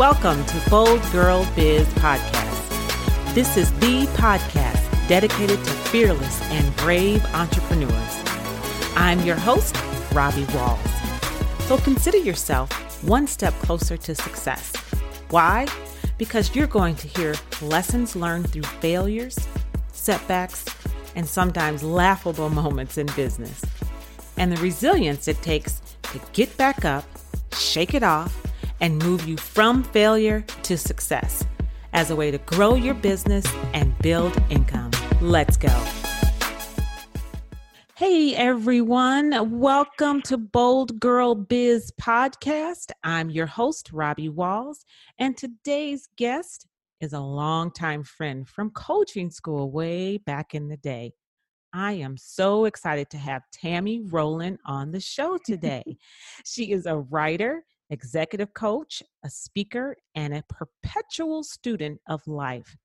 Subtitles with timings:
[0.00, 3.34] Welcome to Bold Girl Biz Podcast.
[3.34, 8.22] This is the podcast dedicated to fearless and brave entrepreneurs.
[8.96, 9.76] I'm your host,
[10.14, 10.80] Robbie Walls.
[11.66, 12.72] So consider yourself
[13.04, 14.74] one step closer to success.
[15.28, 15.66] Why?
[16.16, 19.38] Because you're going to hear lessons learned through failures,
[19.92, 20.64] setbacks,
[21.14, 23.62] and sometimes laughable moments in business,
[24.38, 27.04] and the resilience it takes to get back up,
[27.52, 28.39] shake it off,
[28.80, 31.44] and move you from failure to success
[31.92, 34.90] as a way to grow your business and build income.
[35.20, 35.68] Let's go.
[37.96, 42.92] Hey everyone, welcome to Bold Girl Biz Podcast.
[43.04, 44.86] I'm your host, Robbie Walls,
[45.18, 46.66] and today's guest
[47.00, 51.12] is a longtime friend from coaching school way back in the day.
[51.72, 55.84] I am so excited to have Tammy Rowland on the show today.
[56.44, 62.76] she is a writer, executive coach, a speaker, and a perpetual student of life.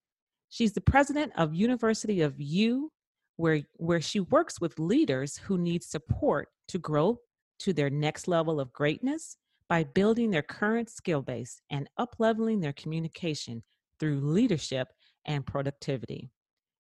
[0.50, 2.92] She's the president of University of You,
[3.38, 7.20] where, where she works with leaders who need support to grow
[7.60, 12.74] to their next level of greatness by building their current skill base and upleveling their
[12.74, 13.64] communication
[14.00, 14.88] through leadership
[15.26, 16.30] and productivity.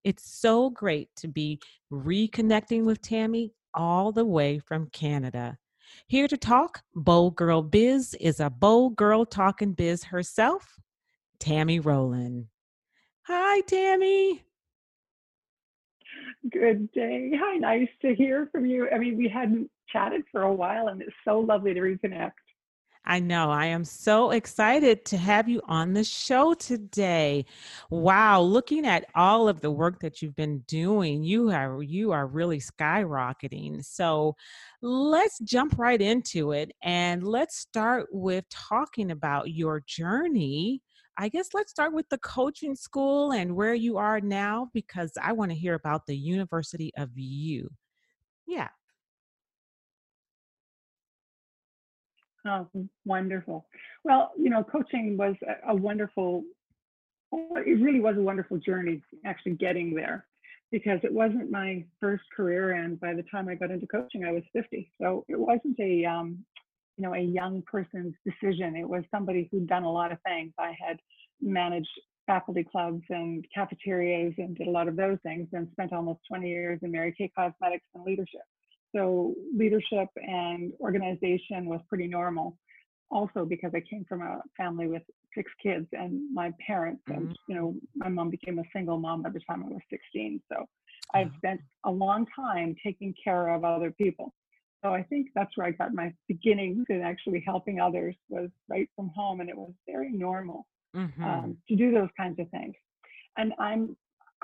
[0.03, 1.59] It's so great to be
[1.91, 5.57] reconnecting with Tammy all the way from Canada.
[6.07, 10.79] Here to talk Bold Girl Biz is a bold girl talking biz herself,
[11.39, 12.47] Tammy Rowland.
[13.23, 14.43] Hi, Tammy.
[16.51, 17.31] Good day.
[17.35, 18.87] Hi, nice to hear from you.
[18.93, 22.31] I mean, we hadn't chatted for a while, and it's so lovely to reconnect.
[23.07, 23.51] I know.
[23.51, 27.45] I am so excited to have you on the show today.
[27.91, 32.25] Wow, looking at all of the work that you've been doing, you are you are
[32.25, 33.85] really skyrocketing.
[33.85, 34.35] So,
[34.81, 40.81] let's jump right into it and let's start with talking about your journey.
[41.17, 45.31] I guess let's start with the coaching school and where you are now because I
[45.33, 47.69] want to hear about the University of You.
[48.47, 48.69] Yeah.
[52.47, 52.67] Oh,
[53.05, 53.65] wonderful.
[54.03, 56.43] Well, you know, coaching was a, a wonderful,
[57.33, 60.27] it really was a wonderful journey actually getting there
[60.71, 62.73] because it wasn't my first career.
[62.73, 64.91] And by the time I got into coaching, I was 50.
[65.01, 66.45] So it wasn't a, um,
[66.97, 68.75] you know, a young person's decision.
[68.75, 70.53] It was somebody who'd done a lot of things.
[70.59, 70.97] I had
[71.41, 71.89] managed
[72.27, 76.47] faculty clubs and cafeterias and did a lot of those things and spent almost 20
[76.47, 78.41] years in Mary Kay Cosmetics and leadership.
[78.95, 82.57] So leadership and organization was pretty normal.
[83.11, 85.03] Also because I came from a family with
[85.35, 87.27] six kids and my parents, mm-hmm.
[87.27, 90.41] and you know, my mom became a single mom by the time I was 16.
[90.51, 90.65] So
[91.13, 94.33] I've spent a long time taking care of other people.
[94.83, 98.87] So I think that's where I got my beginnings in actually helping others was right
[98.95, 101.23] from home, and it was very normal mm-hmm.
[101.23, 102.75] um, to do those kinds of things.
[103.37, 103.95] And I'm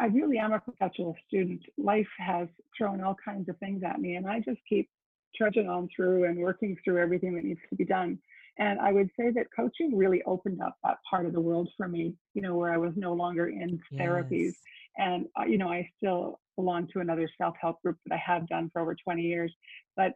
[0.01, 1.61] I really am a perpetual student.
[1.77, 4.89] Life has thrown all kinds of things at me, and I just keep
[5.35, 8.17] trudging on through and working through everything that needs to be done.
[8.57, 11.87] And I would say that coaching really opened up that part of the world for
[11.87, 14.01] me, you know, where I was no longer in yes.
[14.01, 14.53] therapies.
[14.97, 18.47] And, uh, you know, I still belong to another self help group that I have
[18.47, 19.53] done for over 20 years.
[19.95, 20.13] But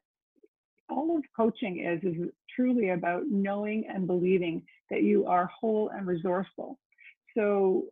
[0.89, 6.07] all of coaching is, is truly about knowing and believing that you are whole and
[6.07, 6.79] resourceful.
[7.37, 7.85] So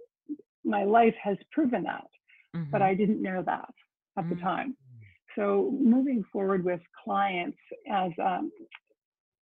[0.65, 2.07] my life has proven that,
[2.55, 2.69] mm-hmm.
[2.71, 3.69] but I didn't know that
[4.17, 4.35] at mm-hmm.
[4.35, 4.77] the time.
[5.35, 7.57] So moving forward with clients
[7.89, 8.51] as um,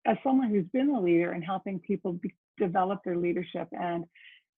[0.06, 4.06] as someone who's been a leader and helping people be, develop their leadership and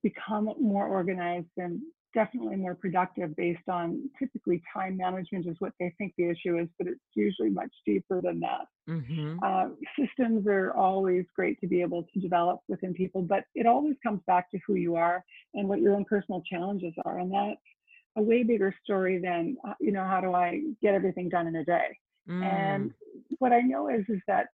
[0.03, 1.79] become more organized and
[2.13, 6.67] definitely more productive based on typically time management is what they think the issue is,
[6.77, 8.67] but it's usually much deeper than that.
[8.89, 9.39] Mm-hmm.
[9.43, 13.95] Uh, systems are always great to be able to develop within people, but it always
[14.03, 15.23] comes back to who you are
[15.53, 17.19] and what your own personal challenges are.
[17.19, 17.59] And that's
[18.17, 21.55] a way bigger story than, uh, you know, how do I get everything done in
[21.55, 21.97] a day?
[22.29, 22.43] Mm.
[22.43, 22.91] And
[23.39, 24.47] what I know is, is that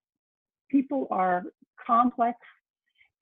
[0.70, 1.44] people are
[1.87, 2.38] complex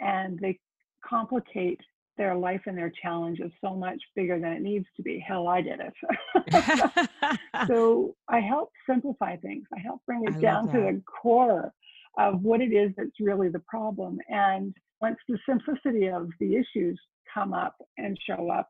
[0.01, 0.59] and they
[1.05, 1.81] complicate
[2.19, 5.19] their life and their challenge is so much bigger than it needs to be.
[5.19, 7.39] Hell, I did it.
[7.67, 9.67] so I help simplify things.
[9.75, 11.73] I help bring it I down to the core
[12.19, 14.19] of what it is that's really the problem.
[14.29, 17.01] And once the simplicity of the issues
[17.33, 18.69] come up and show up,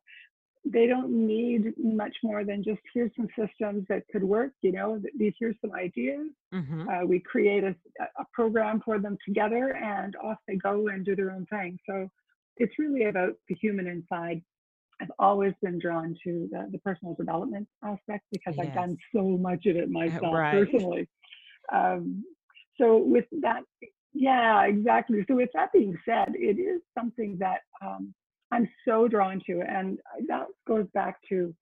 [0.64, 4.52] they don't need much more than just here's some systems that could work.
[4.62, 6.28] You know, these here's some ideas.
[6.54, 6.88] Mm-hmm.
[6.88, 11.16] Uh, we create a, a program for them together, and off they go and do
[11.16, 11.78] their own thing.
[11.88, 12.08] So
[12.56, 14.42] it's really about the human inside.
[15.00, 18.66] I've always been drawn to the, the personal development aspect because yes.
[18.68, 20.52] I've done so much of it myself right.
[20.52, 21.08] personally.
[21.72, 22.24] Um,
[22.80, 23.62] so with that,
[24.12, 25.24] Yeah, exactly.
[25.28, 28.14] So with that being said, it is something that um,
[28.50, 31.54] I'm so drawn to, and that goes back to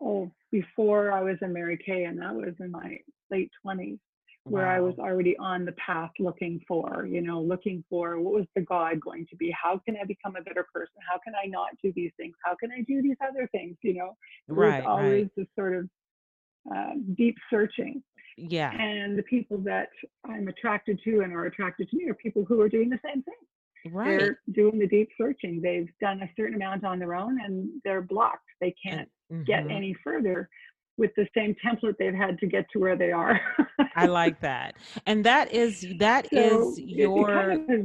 [0.00, 2.98] oh before I was in Mary Kay, and that was in my
[3.30, 3.98] late 20s
[4.48, 8.46] where I was already on the path looking for, you know, looking for what was
[8.54, 9.50] the God going to be?
[9.50, 10.94] How can I become a better person?
[11.10, 12.34] How can I not do these things?
[12.44, 13.76] How can I do these other things?
[13.82, 14.16] You know,
[14.48, 15.30] it was always right.
[15.36, 15.88] this sort of
[16.74, 18.02] uh, deep searching.
[18.36, 18.70] Yeah.
[18.70, 19.88] And the people that
[20.24, 23.22] I'm attracted to and are attracted to me are people who are doing the same
[23.22, 23.92] thing.
[23.92, 24.18] Right.
[24.18, 25.60] They're doing the deep searching.
[25.60, 28.48] They've done a certain amount on their own and they're blocked.
[28.60, 29.08] They can't
[29.44, 29.72] get mhm.
[29.74, 30.48] any further
[30.98, 33.40] with the same template they've had to get to where they are.
[33.94, 34.76] I like that.
[35.06, 37.80] And that is that is So it, it kind your of has,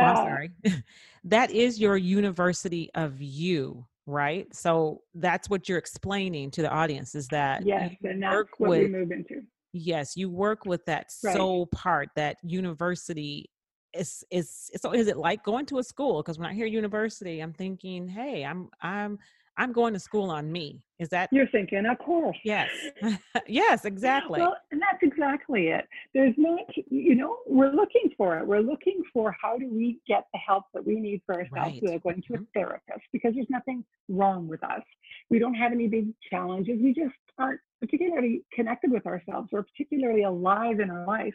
[0.00, 0.50] oh, I'm yeah, sorry.
[1.26, 4.46] That is your university of you, right?
[4.54, 8.70] So that's what you're explaining to the audience is that yes, and that's work what
[8.72, 9.42] we with move into.
[9.72, 11.34] yes, you work with that Right.
[11.34, 13.50] soul part, that university
[13.94, 16.22] is is so is it like going to a school?
[16.22, 19.18] Because when I hear university, I'm thinking, hey, I'm I'm
[19.56, 20.82] I'm going to school on me.
[20.98, 22.36] Is that You're thinking, of course.
[22.44, 22.68] yes.
[23.48, 24.40] yes, exactly.
[24.40, 25.86] Well, and that's exactly it.
[26.12, 28.46] There's not, you know, we're looking for it.
[28.46, 31.82] We're looking for how do we get the help that we need for ourselves Right.
[31.82, 32.46] without going to a Mhm.
[32.54, 34.82] therapist because there's nothing wrong with us.
[35.30, 36.80] We don't have any big challenges.
[36.80, 41.34] We just aren't particularly connected with ourselves or particularly alive in our life.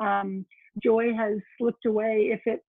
[0.00, 0.46] Um,
[0.82, 2.64] joy has slipped away if it's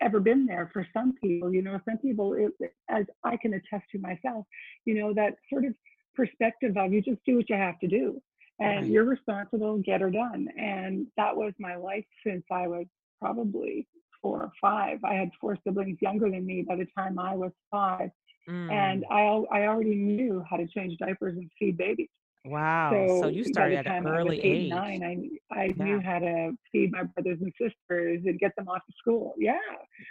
[0.00, 1.52] ever been there for some people.
[1.52, 4.46] You know, some people, it, as I can attest to myself,
[4.84, 5.74] you know, that sort of
[6.14, 8.20] perspective of you just do what you have to do
[8.60, 8.90] and Right.
[8.90, 10.48] you're responsible, get her done.
[10.58, 12.86] And that was my life since I was
[13.18, 13.86] probably
[14.20, 14.98] four or five.
[15.02, 18.10] I had four siblings younger than me by the time I was five.
[18.48, 19.46] And Mm.
[19.52, 22.08] I, I already knew how to change diapers and feed babies.
[22.44, 22.90] Wow.
[22.92, 24.70] So So you started at an time I was early eight age.
[24.70, 28.84] nine, I I knew how to feed my brothers and sisters and get them off
[28.86, 29.34] to school.
[29.38, 29.58] Yeah,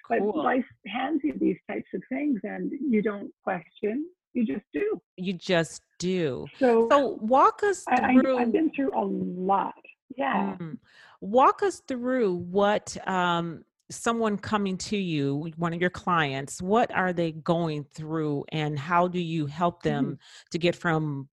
[0.08, 4.06] but life hands you these types of things, and you don't question.
[4.34, 5.02] You just do.
[5.18, 6.46] You just do.
[6.60, 9.74] So So walk us I, I I've through been through a lot.
[10.16, 10.56] Yeah.
[10.60, 10.78] mm,
[11.22, 17.12] walk us through what um someone coming to you, one of your clients, what are
[17.12, 19.84] they going through and how do you help Mhm.
[19.84, 20.20] them
[20.52, 21.28] to get from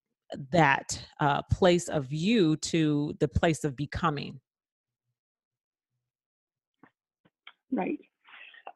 [0.51, 4.41] that uh, place of you to the place of becoming?
[7.73, 7.99] Right.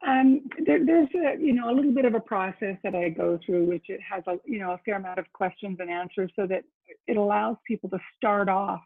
[0.07, 3.39] Um, there, there's a, you know, a little bit of a process that I go
[3.45, 6.47] through, which it has a, you know, a fair amount of questions and answers so
[6.47, 6.63] that
[7.07, 8.81] it allows people to start off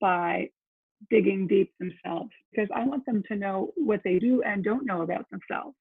[0.00, 0.50] by
[1.10, 5.02] digging deep themselves because I want them to know what they do and don't know
[5.02, 5.76] about themselves.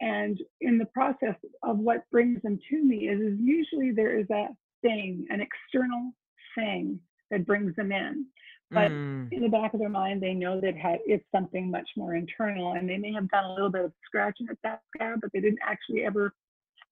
[0.00, 4.28] And in the process of what brings them to me is, is usually there is
[4.30, 4.48] a
[4.82, 6.12] thing, an external
[6.54, 7.00] thing
[7.30, 8.26] that brings them in.
[8.72, 10.74] But Mm, in the back of their mind, they know that
[11.06, 14.46] it's something much more internal, and they may have done a little bit of scratching
[14.50, 16.34] at that scab, but they didn't actually ever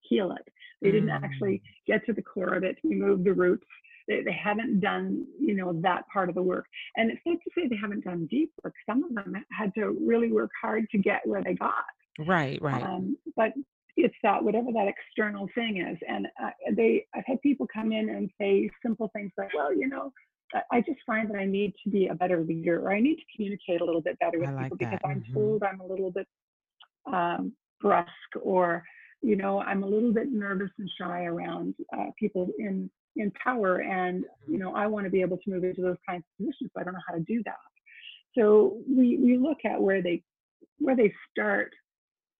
[0.08, 0.52] heal it.
[0.82, 3.66] They didn't mm, actually get to the core of it, remove the roots.
[4.06, 6.66] They, they haven't done, you know, that part of the work.
[6.96, 8.74] And it's not to say they haven't done deep work.
[8.88, 11.74] Some of them had to really work hard to get where they got.
[12.26, 12.82] right, right.
[12.82, 13.52] Um, but
[13.98, 18.08] it's that whatever that external thing is, and uh, they, I've had people come in
[18.08, 20.12] and say simple things like, well, you know,
[20.72, 23.22] I just find that I need to be a better leader, or I need to
[23.34, 25.08] communicate a little bit better with like people because that.
[25.08, 26.26] I'm hmm told I'm a little bit
[27.12, 28.84] um, brusque, or
[29.20, 33.80] you know, I'm a little bit nervous and shy around uh, people in in power,
[33.80, 36.70] and you know, I want to be able to move into those kinds of positions,
[36.74, 37.56] but I don't know how to do that.
[38.38, 40.22] So we we look at where they
[40.78, 41.72] where they start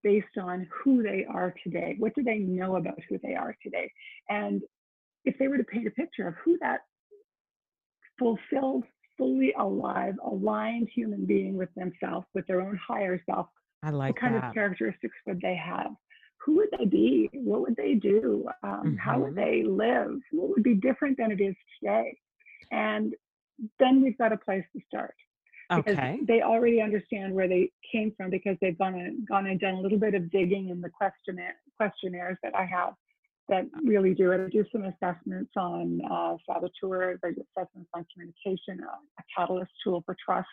[0.03, 1.97] based on who they are today.
[1.99, 3.91] What do they know about who they are today?
[4.29, 4.63] And
[5.25, 6.81] if they were to paint a picture of who that
[8.19, 8.85] fulfilled,
[9.17, 13.49] fully alive, aligned human being with themselves, with their own higher self,
[13.83, 15.91] I like what kind of characteristics would they have?
[16.45, 17.31] Who would they be?
[17.33, 18.49] What would they do?
[18.63, 20.21] Um, how would hmm they live?
[20.31, 22.17] What would be different than it is today?
[22.71, 23.15] And
[23.79, 25.15] then we've got a place to start
[25.75, 26.21] because Okay.
[26.27, 29.81] they already understand where they came from because they've gone and gone and done a
[29.81, 32.95] little bit of digging in the questionnaire questionnaires that I have
[33.49, 34.45] that really do it.
[34.45, 39.73] I do some assessments on uh, saboteurs, I do assessments on communication, uh, a catalyst
[39.83, 40.49] tool for trust,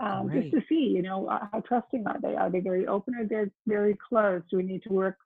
[0.00, 2.34] um, just to see, you know, how trusting are they?
[2.34, 4.44] Are they very open or they're very closed?
[4.50, 5.18] Do we need to work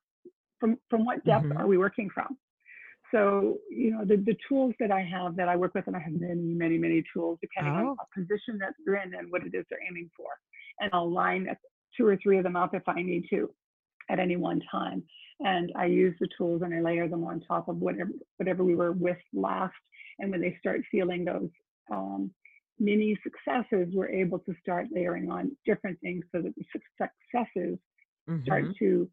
[0.59, 2.37] from from what depth hmm are we working from?
[3.13, 6.01] So, you know, the, the tools that I have that I work with, and I
[6.01, 9.43] have many, many, many tools depending on Oh, a position that they're in and what
[9.47, 10.27] it is they're aiming for.
[10.81, 11.49] And I'll line
[11.97, 13.55] two or three of them up if I need to
[14.11, 15.03] at any one time.
[15.41, 18.75] And I use the tools and I layer them on top of whatever whatever we
[18.75, 19.75] were with last.
[20.19, 21.51] And when they start feeling those
[21.91, 22.33] um,
[22.79, 26.65] mini successes, we're able to start layering on different things so that the
[26.99, 27.79] successes
[28.29, 28.43] Mhm.
[28.43, 29.11] start to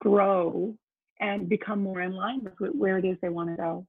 [0.00, 0.76] grow
[1.20, 3.86] and become more in line with where it is they want to go.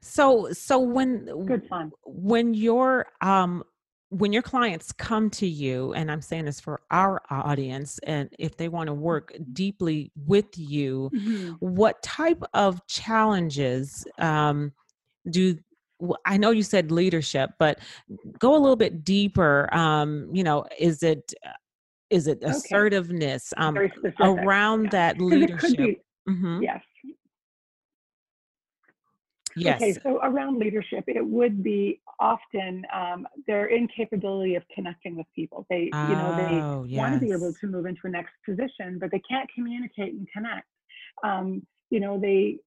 [0.00, 1.92] So so when Good fun.
[2.04, 3.64] when your um
[4.10, 8.56] when your clients come to you and I'm saying this for our audience and if
[8.58, 11.56] they want to work deeply with you, Mhm.
[11.60, 14.72] what type of challenges um
[15.30, 15.56] do
[16.26, 17.78] I know you said leadership, but
[18.40, 19.68] go a little bit deeper.
[19.72, 21.52] Um, you know, is it uh,
[22.10, 23.76] it assertiveness um,
[24.20, 24.90] around Yeah.
[24.90, 25.78] that 'Cause it could leadership?
[25.78, 26.82] be, hmm yes.
[29.54, 29.80] Yes.
[29.80, 35.66] Okay, so around leadership, it would be often um, their incapability of connecting with people.
[35.68, 38.98] They, you know, they Oh, want to be able to move into a next position,
[38.98, 40.66] but they can't communicate and connect.
[41.22, 42.58] Um, you know, they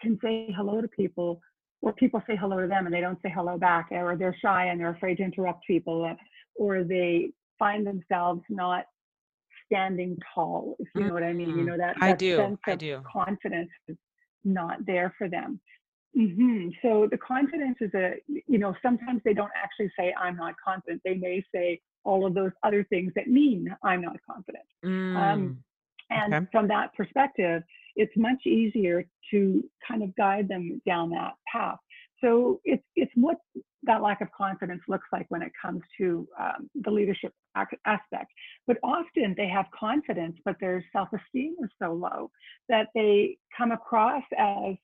[0.00, 1.42] can say hello to people,
[1.82, 4.66] or people say hello to them and they don't say hello back, or they're shy
[4.66, 6.16] and they're afraid to interrupt people,
[6.54, 8.86] or they find themselves not
[9.66, 11.56] standing tall, if you know what I mean.
[11.56, 12.38] You Mm, know, that, I do.
[12.38, 13.00] sense I of do.
[13.10, 13.96] confidence is
[14.44, 15.60] not there for them.
[16.14, 18.14] hmm So the confidence is a,
[18.46, 21.02] you know, sometimes they don't actually say, I'm not confident.
[21.04, 24.64] They may say all of those other things that mean I'm not confident.
[24.84, 25.56] Mm,
[26.10, 26.46] And okay.
[26.52, 27.62] from that perspective,
[27.96, 31.78] it's much easier to kind of guide them down that path.
[32.22, 33.38] So it's it's what
[33.86, 38.30] that lack of confidence looks like when it comes to um, the leadership ac- aspect.
[38.66, 42.30] But often they have confidence, but their self-esteem is so low
[42.68, 44.74] that they come across as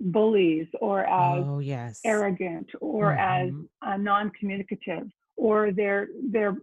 [0.00, 2.00] bullies or as Oh, yes.
[2.04, 3.68] arrogant or as Mhm.
[3.82, 6.56] uh, non-communicative or they're they're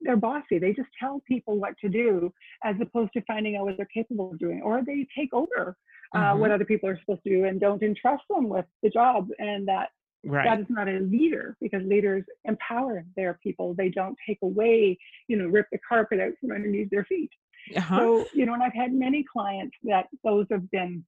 [0.00, 2.32] they're bossy they just tell people what to do
[2.64, 5.76] as opposed to finding out what they're capable of doing or they take over
[6.14, 6.54] uh, what Mhm.
[6.54, 9.90] other people are supposed to do and don't entrust them with the job and that
[10.24, 10.60] that Right.
[10.60, 15.46] is not a leader because leaders empower their people they don't take away you know
[15.46, 17.30] rip the carpet out from underneath their feet
[17.76, 17.98] Uh-huh.
[17.98, 21.04] so you know and i've had many clients that those have been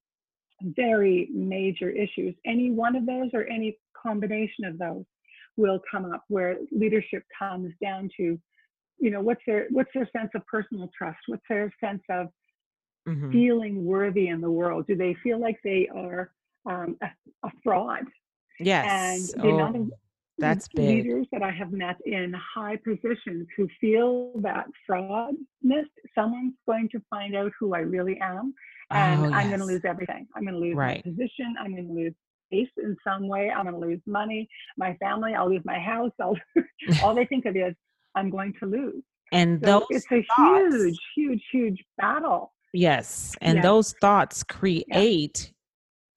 [0.63, 2.35] very major issues.
[2.45, 5.05] Any one of those or any combination of those
[5.57, 8.39] will come up where leadership comes down to,
[8.99, 11.19] you know, what's their what's their sense of personal trust?
[11.27, 12.29] What's their sense of
[13.07, 13.33] Mhm.
[13.33, 14.87] feeling worthy in the world?
[14.87, 16.33] Do they feel like they are
[16.67, 17.07] um, a,
[17.47, 18.05] a fraud?
[18.61, 19.35] And Yes.
[19.37, 19.97] the amount oh, of Oh,
[20.41, 21.05] that's big.
[21.05, 27.03] leaders that I have met in high positions who feel that fraudness, someone's going to
[27.11, 28.55] find out who I really am,
[28.93, 30.29] and Oh, I'm going to lose everything.
[30.37, 31.05] I'm going to lose Right.
[31.05, 31.57] my position.
[31.61, 32.15] I'm going to lose
[32.47, 33.51] space in some way.
[33.51, 35.35] I'm going to lose money, my family.
[35.35, 36.13] I'll lose my house.
[36.21, 36.37] I'll,
[37.03, 37.75] all they think of is
[38.15, 39.03] I'm going to lose.
[39.33, 42.53] And So those it's a thoughts, huge, huge, huge battle.
[42.73, 43.65] yes, and Yes.
[43.65, 45.53] those thoughts create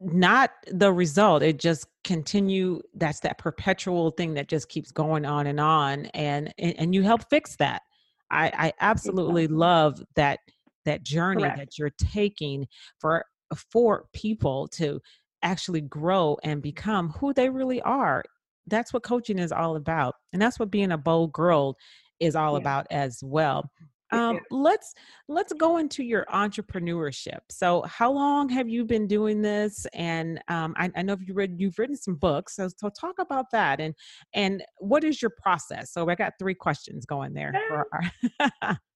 [0.01, 1.43] not the result.
[1.43, 2.81] It just continue.
[2.93, 7.03] That's that perpetual thing that just keeps going on and on, and and, and you
[7.03, 7.83] help fix that.
[8.31, 9.57] I, I absolutely Exactly.
[9.57, 10.39] love that
[10.85, 11.57] that journey Correct.
[11.57, 12.67] that you're taking
[12.99, 14.99] for for people to
[15.43, 18.23] actually grow and become who they really are.
[18.67, 21.77] That's what coaching is all about, and that's what being a bold girl
[22.19, 22.59] is all Yeah.
[22.59, 23.69] about as well.
[24.11, 24.93] Um, let's
[25.27, 27.39] let's go into your entrepreneurship.
[27.49, 29.85] So, how long have you been doing this?
[29.93, 32.55] And um, I, I know you read you've written some books.
[32.55, 33.95] So, so talk about that and
[34.33, 35.91] and what is your process?
[35.91, 38.79] So, I got three questions going there for our.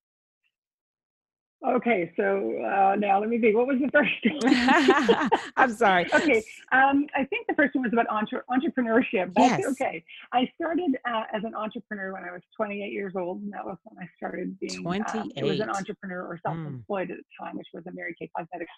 [1.65, 3.55] Okay, so uh, now let me think.
[3.55, 5.31] What was the first?
[5.57, 6.05] I'm sorry.
[6.13, 9.33] okay, um, I think the first one was about entre- entrepreneurship.
[9.35, 9.65] That's Yes.
[9.71, 10.03] okay.
[10.31, 13.77] I started uh, as an entrepreneur when I was 28 years old, and that was
[13.83, 14.85] when I started being.
[14.85, 16.41] Um, it was an entrepreneur or Mm.
[16.45, 18.71] self-employed at the time, which was a Mary Kay cosmetics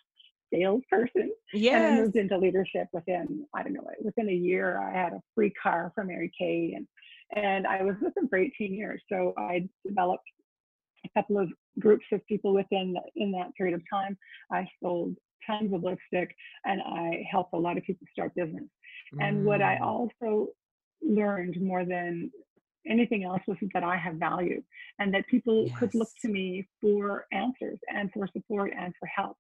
[0.54, 1.32] salesperson.
[1.54, 1.78] Yeah.
[1.78, 4.80] And I moved into leadership within, I don't know, within a year.
[4.82, 6.88] I had a free car from Mary Kay, and
[7.36, 9.02] and I was with them for 18 years.
[9.12, 10.24] So I developed
[11.06, 14.18] a couple of groups of people within in that period of time.
[14.52, 15.16] I sold
[15.46, 18.66] tons of lipstick, and I helped a lot of people start business.
[19.20, 20.48] And what I Mm, also
[21.02, 22.32] learned more than
[22.88, 24.62] anything else was that I have value,
[25.00, 29.38] and that people could look to me for answers and for support and for help,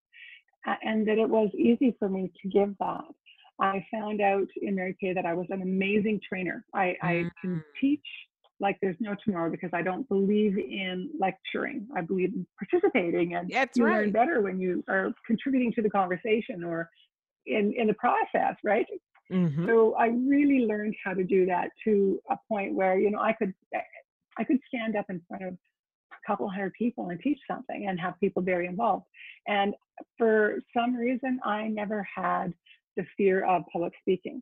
[0.83, 3.05] and that it was easy for me to give that.
[3.59, 6.63] I found out in Mary Kay that I was an amazing trainer.
[6.73, 7.63] I, I can Mm.
[7.81, 8.05] teach
[8.59, 11.87] like there's no tomorrow because I don't believe in lecturing.
[11.95, 15.89] I believe in participating, and That's you learn better when you are contributing to the
[15.89, 16.89] conversation or
[17.45, 18.85] in in the process, right?
[19.29, 23.19] hmm So I really learned how to do that to a point where you know
[23.19, 23.53] I could
[24.37, 27.99] I could stand up in front of a couple hundred people and teach something and
[27.99, 29.05] have people very involved.
[29.47, 29.75] And
[30.17, 32.53] for some reason, I never had
[32.95, 34.41] the fear of public speaking.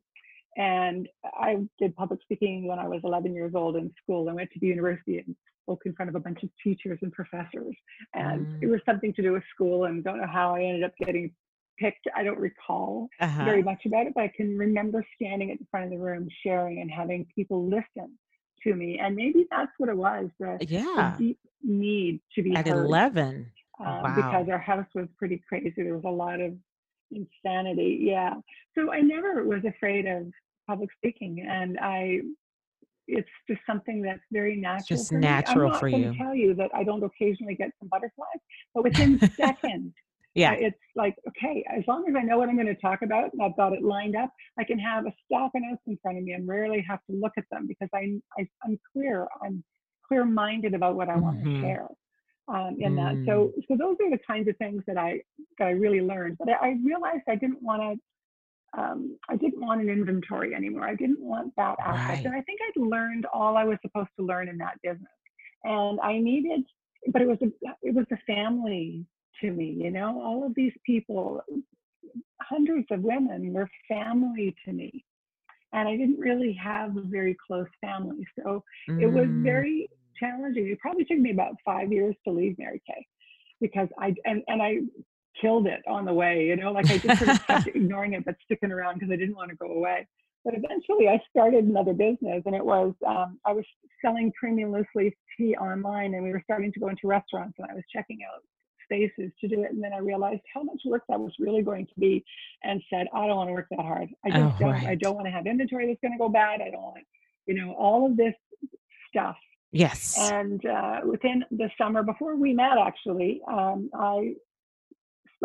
[0.58, 4.30] And I did public speaking when I was 11 years old in school.
[4.30, 7.12] I went to the university and spoke in front of a bunch of teachers and
[7.12, 7.76] professors.
[8.14, 8.64] And mm.
[8.64, 11.32] it was something to do with school, and don't know how I ended up getting
[11.78, 12.08] picked.
[12.16, 13.46] I don't recall uh-huh.
[13.46, 16.28] very much about it, but I can remember standing at the front of the room
[16.44, 18.18] sharing and having people listen
[18.64, 19.00] to me.
[19.00, 21.16] And maybe that's what it was the, yeah.
[21.18, 22.86] the deep need to be at heard.
[22.86, 23.52] 11.
[23.80, 24.16] Um, wow.
[24.16, 25.74] Because our house was pretty crazy.
[25.76, 26.54] There was a lot of
[27.12, 28.00] insanity.
[28.02, 28.36] Yeah.
[28.76, 30.28] So I never was afraid of
[30.68, 31.46] public speaking.
[31.48, 32.22] And I,
[33.08, 34.80] it's just something that's very natural.
[34.80, 35.74] It's just for natural me.
[35.74, 36.16] I'm for not you.
[36.18, 38.42] tell you that I don't occasionally get some butterflies,
[38.74, 39.94] but within seconds,
[40.34, 43.02] yeah, uh, it's like okay, as long as I know what I'm going to talk
[43.04, 45.98] about and I've got it lined up, I can have a stack of notes in
[46.02, 49.28] front of me and rarely have to look at them because I, I am clear.
[49.42, 49.64] I'm
[50.08, 51.62] clear-minded about what I want mm-hmm.
[51.62, 51.88] to share.
[52.48, 52.98] Um, in mm.
[52.98, 55.22] that, so so those are the kinds of things that I
[55.58, 56.38] that I really learned.
[56.38, 58.00] But I, I realized I didn't want to
[58.78, 60.84] um, I didn't want an inventory anymore.
[60.88, 62.10] I didn't want that aspect.
[62.10, 62.26] Right.
[62.26, 65.08] And I think I'd learned all I was supposed to learn in that business.
[65.64, 66.62] And I needed,
[67.12, 67.48] but it was a,
[67.82, 69.06] it was a family
[69.42, 71.42] to me, you know, all of these people,
[72.42, 75.04] hundreds of women were family to me.
[75.74, 78.26] And I didn't really have a very close family.
[78.40, 79.02] So mm.
[79.02, 79.44] it was mm.
[79.44, 79.90] very
[80.20, 80.68] challenging.
[80.68, 83.06] It probably took me about five years to leave Mary Kay
[83.60, 84.80] because I and, and I
[85.40, 88.26] killed it on the way, you know, like I just sort of kept ignoring it,
[88.26, 90.08] but sticking around because I didn't want to go away.
[90.44, 93.66] But eventually I started another business and it was, um, I was
[94.04, 97.68] selling premium loose leaf tea online and we were starting to go into restaurants and
[97.70, 98.44] I was checking out
[98.86, 99.72] spaces to do it.
[99.72, 102.24] And then I realized how much work that was really going to be
[102.64, 104.10] and said, I don't want to work that hard.
[104.24, 104.88] I just oh, don't, right.
[104.88, 106.62] I don't want to have inventory that's going to go bad.
[106.62, 107.06] I don't want,
[107.48, 108.36] you know, all of this
[109.10, 109.38] stuff.
[109.72, 110.18] Yes.
[110.32, 114.36] And uh, within the summer before we met, actually, um, I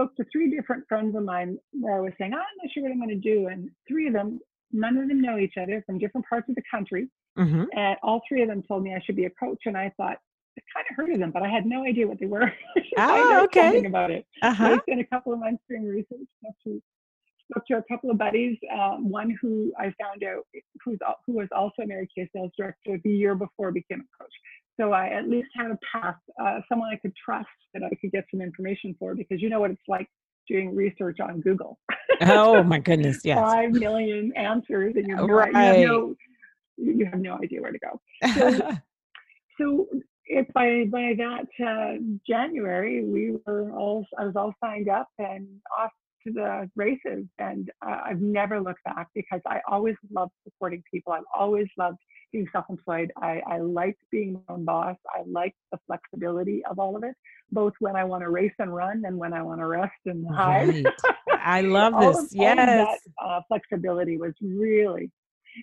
[0.00, 2.92] spoke to three different friends of mine where I was saying, I'm not sure what
[2.92, 3.48] I'm going to do.
[3.48, 4.40] And three of them,
[4.72, 7.08] none of them know each other from different parts of the country.
[7.38, 7.64] Mm-hmm.
[7.76, 9.60] And all three of them told me I should be a coach.
[9.66, 10.16] And I thought,
[10.58, 12.52] I kind of heard of them, but I had no idea what they were.
[12.98, 13.60] oh, okay.
[13.60, 14.26] Something about it.
[14.42, 14.68] Uh-huh.
[14.68, 16.26] So I spent a couple of months doing research.
[17.50, 18.56] Spoke to a couple of buddies.
[18.72, 20.46] Um, one who I found out
[20.84, 24.32] who's who was also a Mary Kay sales director the year before became a coach.
[24.80, 28.12] So I at least had a path, uh, someone I could trust that I could
[28.12, 30.06] get some information for because you know what it's like
[30.48, 31.78] doing research on Google.
[32.22, 33.38] oh my goodness, yes.
[33.38, 35.52] Five million answers and you're right.
[35.52, 36.14] you, have no,
[36.78, 38.00] you have no idea where to go.
[38.34, 38.76] So,
[39.60, 39.86] so
[40.26, 45.46] if by by that uh, January we were all I was all signed up and
[45.78, 45.90] off
[46.26, 51.12] to the races and uh, I've never looked back because I always loved supporting people.
[51.12, 51.98] I've always loved
[52.32, 53.12] being self-employed.
[53.16, 54.96] I, I like being my own boss.
[55.08, 57.14] I like the flexibility of all of it,
[57.50, 60.26] both when I want to race and run and when I want to rest and
[60.34, 60.84] hide.
[60.84, 60.86] Right.
[61.42, 62.24] I love this.
[62.24, 62.56] of, yes.
[62.56, 65.10] that uh, flexibility was really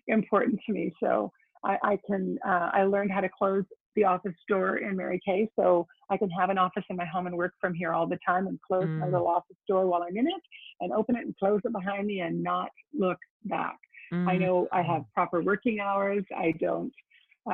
[0.08, 0.92] important to me.
[1.02, 1.32] So
[1.64, 3.64] I, I can, uh, I learned how to close
[3.98, 5.50] the office door in Mary Kay.
[5.58, 8.20] So I can have an office in my home and work from here all the
[8.26, 9.00] time and close mm.
[9.00, 10.42] my little office door while I'm in it
[10.80, 13.78] and open it and close it behind me and not look back.
[14.14, 14.30] Mm-hmm.
[14.30, 16.24] I know I have proper working hours.
[16.38, 16.94] I don't,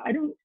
[0.06, 0.36] I don't,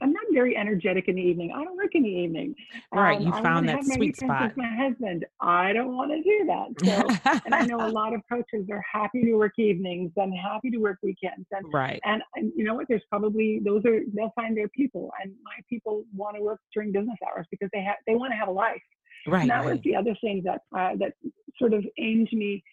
[0.00, 1.52] I'm not very energetic in the evening.
[1.54, 2.54] I don't work in the evening.
[2.92, 3.18] Right.
[3.18, 4.42] Um, you found that sweet spot.
[4.42, 5.26] With my husband.
[5.40, 6.68] I don't want to do that.
[6.90, 10.70] So, and I know a lot of coaches are happy to work evenings and happy
[10.70, 11.46] to work weekends.
[11.52, 12.00] And, right.
[12.04, 12.86] And, and you know what?
[12.88, 15.10] There's probably, those are, they'll find their people.
[15.22, 18.36] And my people want to work during business hours because they have, they want to
[18.36, 18.82] have a life.
[19.26, 19.42] Right.
[19.42, 19.72] And that right.
[19.72, 21.12] was the other thing that, uh, that
[21.58, 22.64] sort of aimed me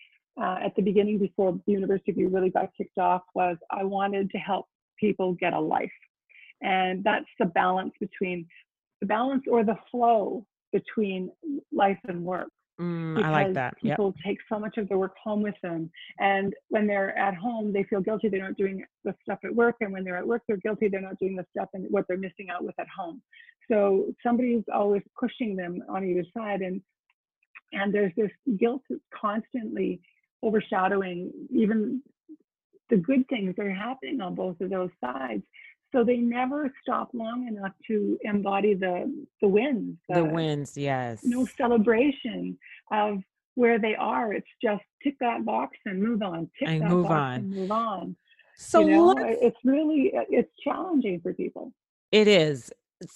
[0.42, 4.38] uh, at the beginning before the University really got kicked off was I wanted to
[4.38, 4.68] help
[5.00, 5.92] people get a life.
[6.62, 8.48] And that's the balance between
[9.02, 11.30] the balance or the flow between
[11.72, 12.50] life and work.
[12.80, 13.76] Mm, I like that.
[13.82, 15.89] People take so much of their work home with them.
[16.20, 19.78] And when they're at home, they feel guilty they're not doing the stuff at work.
[19.82, 22.17] And when they're at work, they're guilty they're not doing the stuff and what they're
[22.17, 23.22] missing out with at home.
[23.70, 26.62] So somebody's always pushing them on either side.
[26.62, 26.82] And
[27.74, 30.00] and there's this guilt that's constantly
[30.43, 32.02] overshadowing even
[32.89, 35.43] the good things that are happening on both of those sides.
[35.91, 39.97] So they never stop long enough to embody the the wins.
[40.10, 41.21] The, the wins, yes.
[41.23, 42.58] No celebration
[42.91, 43.19] of
[43.56, 44.34] where they are.
[44.34, 46.50] It's just tick that box and move on.
[46.60, 47.34] Tick and that move box on.
[47.36, 48.15] and move on.
[48.58, 51.73] So you know, it's really it's challenging for people.
[52.12, 52.71] It is,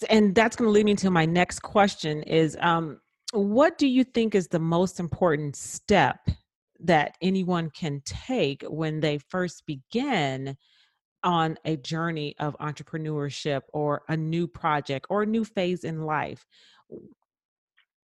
[0.10, 3.02] and that's going to lead me to my next question: Is um,
[3.34, 6.28] what do you think is the most important step
[6.80, 10.58] that anyone can take when they first begin
[11.24, 16.48] on a journey of entrepreneurship or a new project or a new phase in life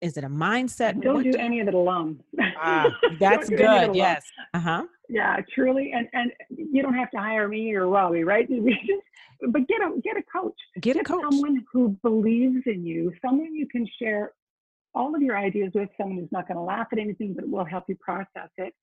[0.04, 1.00] is it a mindset?
[1.00, 2.22] Don't do any of it alone.
[2.60, 3.94] Ah, that's good.
[3.96, 4.22] Yes.
[4.52, 4.82] Uh huh.
[5.08, 5.92] Yeah, truly.
[5.94, 8.46] And and you don't have to hire me or Robbie, right?
[9.48, 10.52] but get a get a coach.
[10.74, 11.22] Get, get a coach.
[11.22, 13.12] Someone who believes in you.
[13.24, 14.32] Someone you can share
[14.94, 15.88] all of your ideas with.
[15.96, 18.74] Someone who's not going to laugh at anything, but will help you process it.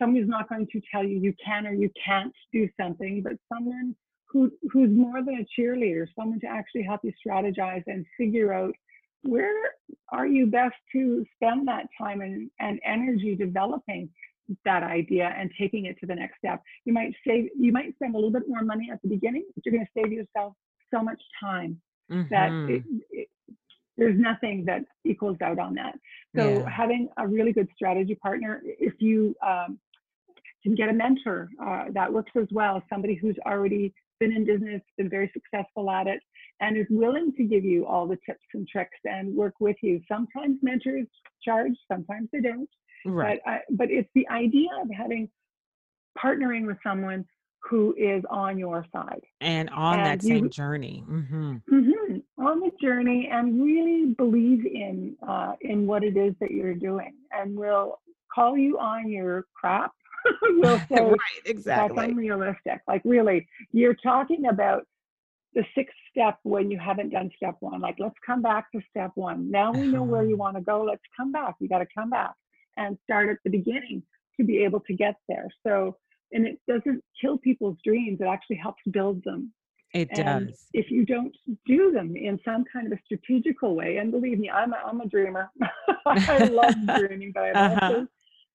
[0.00, 3.94] Who's not going to tell you you can or you can't do something, but someone
[4.26, 6.06] who who's more than a cheerleader.
[6.18, 8.74] Someone to actually help you strategize and figure out
[9.22, 9.70] where
[10.10, 14.10] are you best to spend that time and, and energy developing
[14.64, 16.62] that idea and taking it to the next step.
[16.84, 19.64] You might save, you might spend a little bit more money at the beginning, but
[19.64, 20.52] you're going to save yourself
[20.92, 21.80] so much time
[22.10, 22.28] mm-hmm.
[22.30, 23.28] that it, it,
[23.96, 25.98] there's nothing that equals out on that.
[26.36, 26.68] So yeah.
[26.68, 29.78] having a really good strategy partner, if you um,
[30.64, 32.82] can get a mentor, uh, that works as well.
[32.90, 36.20] Somebody who's already been in business, been very successful at it,
[36.60, 40.00] and is willing to give you all the tips and tricks and work with you.
[40.10, 41.06] Sometimes mentors
[41.44, 42.68] charge, sometimes they don't.
[43.06, 43.40] Right.
[43.44, 45.28] But, uh, but it's the idea of having
[46.18, 47.24] partnering with someone
[47.68, 51.56] who is on your side and on and that same journey mm-hmm.
[51.72, 56.74] Mm-hmm, on the journey and really believe in uh, in what it is that you're
[56.74, 58.00] doing and will
[58.34, 59.92] call you on your crap
[60.42, 64.86] will say right, exactly that's unrealistic like really you're talking about
[65.54, 67.80] the sixth step when you haven't done step one.
[67.80, 69.50] Like, let's come back to step one.
[69.50, 70.82] Now we know where you want to go.
[70.82, 71.54] Let's come back.
[71.60, 72.34] You got to come back
[72.76, 74.02] and start at the beginning
[74.38, 75.46] to be able to get there.
[75.64, 75.96] So,
[76.32, 79.52] and it doesn't kill people's dreams, it actually helps build them.
[79.92, 80.66] It and does.
[80.72, 81.34] If you don't
[81.66, 85.00] do them in some kind of a strategical way, and believe me, I'm a, I'm
[85.00, 85.52] a dreamer.
[86.06, 87.86] I love dreaming, but I'm uh-huh.
[87.86, 88.06] also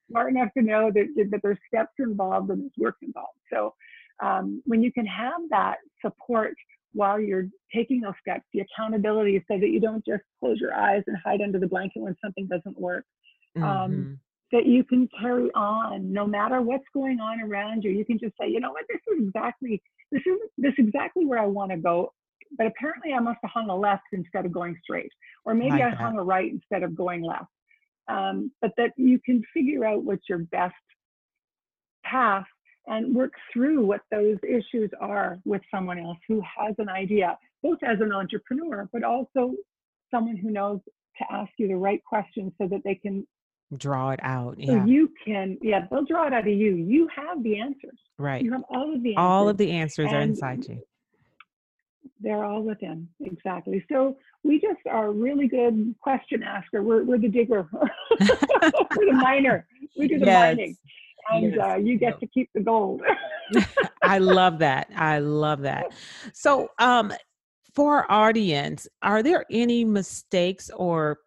[0.09, 3.39] smart enough to know that, that there's steps involved and there's work involved.
[3.51, 3.73] So
[4.21, 6.55] um, when you can have that support
[6.93, 11.03] while you're taking those steps, the accountability so that you don't just close your eyes
[11.07, 13.05] and hide under the blanket when something doesn't work.
[13.55, 13.83] Um, mm-hmm.
[13.83, 14.19] Um,
[14.51, 17.91] that you can carry on no matter what's going on around you.
[17.91, 21.25] You can just say, you know what, this is exactly this is this is exactly
[21.25, 22.13] where I want to go.
[22.57, 25.11] But apparently I must have hung a left instead of going straight.
[25.45, 27.45] Or maybe I hung a right instead of going left.
[28.09, 30.73] Um, but that you can figure out what's your best
[32.03, 32.45] path
[32.87, 37.77] and work through what those issues are with someone else who has an idea, both
[37.83, 39.53] as an entrepreneur, but also
[40.11, 40.79] someone who knows
[41.19, 43.27] to ask you the right questions so that they can
[43.77, 44.55] draw it out.
[44.57, 44.67] Yeah.
[44.67, 46.75] So you can, yeah, they'll draw it out of you.
[46.75, 47.99] You have the answers.
[48.17, 48.43] Right.
[48.43, 49.23] You have all of the answers.
[49.23, 50.81] All of the answers are inside you.
[52.21, 53.07] They're all within.
[53.21, 53.85] Exactly.
[53.89, 56.83] So we just are a really good question asker.
[56.83, 57.67] We're, we're the digger.
[57.73, 59.65] we're the miner.
[59.97, 60.55] We do the yes.
[60.55, 60.77] mining
[61.31, 61.59] and yes.
[61.63, 63.01] uh, you get to keep the gold.
[64.03, 64.89] I love that.
[64.95, 65.85] I love that.
[66.33, 67.13] So, um,
[67.75, 71.19] for our audience, are there any mistakes or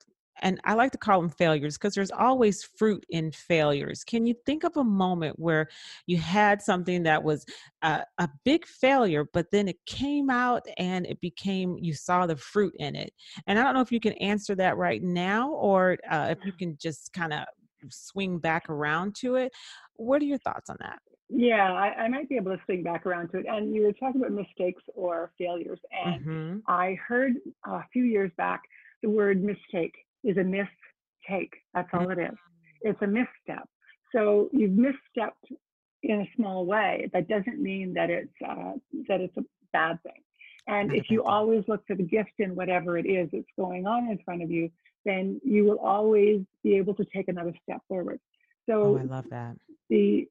[0.43, 4.05] and I like to call them failures because there's always fruit in failures.
[4.05, 5.69] Can you think of a moment where
[6.07, 7.47] you had something that was
[7.83, 12.37] a, a, big failure, but then it came out and it became, you saw the
[12.37, 13.13] fruit in it?
[13.47, 16.53] And I don't know if you can answer that right now or uh, if you
[16.59, 17.45] can just kind of
[17.89, 19.53] swing back around to it.
[19.95, 20.99] What are your thoughts on that?
[21.29, 23.47] Yeah, I, I, might be able to swing back around to it.
[23.49, 25.81] And you were talking about mistakes or failures.
[26.05, 26.57] And mm-hmm.
[26.69, 27.33] I heard
[27.65, 28.61] a few years back
[29.03, 29.95] the word mistake
[30.25, 31.55] is a mistake.
[31.75, 32.31] That's all it is.
[32.31, 32.37] Mm.
[32.83, 33.69] It's a misstep.
[34.15, 35.57] So you've misstepped
[36.03, 37.09] in a small way.
[37.13, 38.73] That doesn't mean that it's uh,
[39.09, 40.23] that it's a bad thing.
[40.67, 44.09] And if you always look for the gift in whatever it is that's going on
[44.09, 44.71] in front of you,
[45.05, 48.21] then you will always be able to take another step forward.
[48.69, 49.57] So oh, I love that.
[49.91, 50.29] The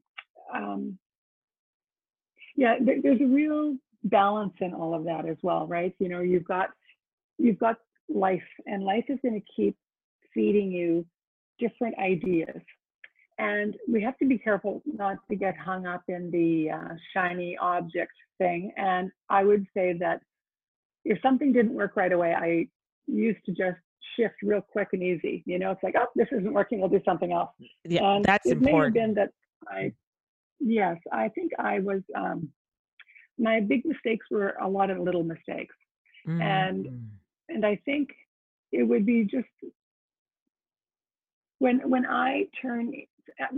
[0.54, 0.98] um,
[2.56, 5.94] yeah, there, there's a real balance in all of that as well, right?
[6.00, 6.70] You know, you've got
[7.38, 7.78] you've got
[8.14, 9.76] life, and life is going to keep
[10.34, 11.06] feeding you
[11.60, 12.62] different ideas.
[13.38, 17.58] And we have to be careful not to get hung up in the uh, shiny
[17.58, 18.72] object thing.
[18.78, 20.22] And I would say that
[21.06, 22.68] if something didn't work right away, I
[23.08, 23.80] used to just
[24.16, 25.44] shift real quick and easy.
[25.46, 26.80] You know, it's like, oh, this isn't working.
[26.80, 27.50] We'll do something else.
[27.84, 28.94] Yeah, and that's it important.
[28.94, 29.32] May have been that
[29.68, 29.94] I,
[30.60, 32.02] yes, I think I was.
[32.16, 32.50] Um,
[33.40, 35.76] my big mistakes were a lot of little mistakes,
[36.28, 36.40] mm.
[36.42, 37.10] and
[37.54, 38.10] and I think
[38.72, 39.48] it would be just
[41.60, 42.94] when when I turn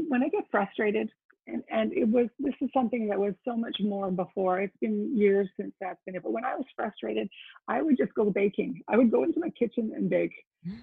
[0.07, 1.09] when I get frustrated
[1.47, 5.15] and and it was this is something that was so much more before it's been
[5.17, 7.27] years since that's been it but when i was frustrated
[7.67, 10.33] i would just go baking i would go into my kitchen and bake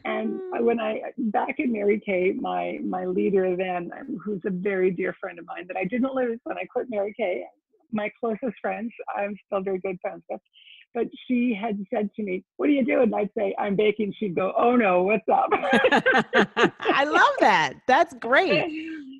[0.05, 0.62] and mm.
[0.62, 3.90] when i back in mary kay my my leader then
[4.23, 7.14] who's a very dear friend of mine that i didn't lose when i quit mary
[7.16, 7.42] kay
[7.92, 10.40] my closest friends i'm still very good friends with
[10.94, 14.14] but she had said to me, "What are you doing?" And I'd say, "I'm baking."
[14.18, 15.50] She'd go, "Oh no, what's up?"
[16.83, 17.74] I love that.
[17.87, 18.64] That's great.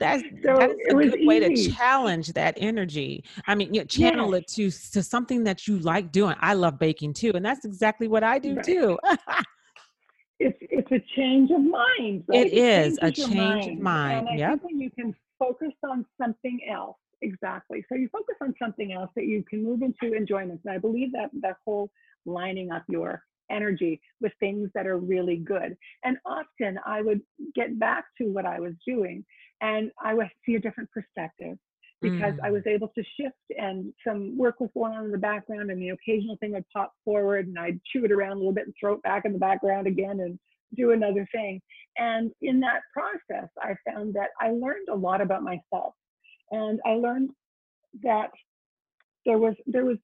[0.01, 3.25] That's so that is it a good way to challenge that energy.
[3.47, 4.43] I mean, you know, channel Yes.
[4.43, 6.37] it to to something that you like doing.
[6.41, 8.65] I love baking too, and that's exactly what I do Right.
[8.65, 8.99] too.
[10.41, 12.47] it's it's a change of mind, right?
[12.47, 14.31] It is a change of mind.
[14.31, 14.61] And Yep.
[14.63, 16.97] when you can focus on something else,
[17.31, 17.85] exactly.
[17.89, 20.61] So you focus on something else that you can move into enjoyment.
[20.65, 21.91] And I believe that that whole
[22.27, 25.77] lining up your energy with things that are really good.
[26.05, 27.21] And often I would
[27.55, 29.25] get back to what I was doing
[29.61, 31.57] and I would see a different perspective
[32.01, 32.53] because I Mm.
[32.57, 35.91] was able to shift and some work was going on in the background and the
[35.91, 38.95] occasional thing would pop forward and I'd chew it around a little bit and throw
[38.95, 40.39] it back in the background again and
[40.77, 41.61] do another thing.
[41.99, 45.95] And in that process, I found that I learned a lot about myself.
[46.51, 47.31] And I learned
[48.03, 48.31] that
[49.27, 49.99] there was there was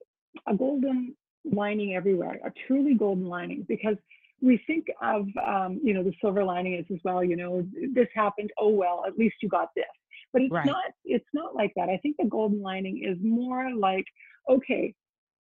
[0.46, 3.96] a golden lining everywhere, a truly golden lining, because
[4.42, 7.24] we think of um, you know the silver lining is as well.
[7.24, 8.50] You know, this happened.
[8.58, 9.84] Oh well, at least you got this.
[10.32, 10.66] But it's Right.
[10.66, 10.84] not.
[11.04, 11.88] It's not like that.
[11.88, 14.04] I think the golden lining is more like,
[14.48, 14.94] okay,